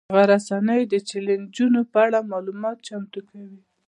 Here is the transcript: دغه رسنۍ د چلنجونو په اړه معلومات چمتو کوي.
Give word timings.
دغه 0.09 0.23
رسنۍ 0.33 0.81
د 0.87 0.93
چلنجونو 1.09 1.79
په 1.91 1.97
اړه 2.05 2.27
معلومات 2.31 2.77
چمتو 2.87 3.19
کوي. 3.29 3.59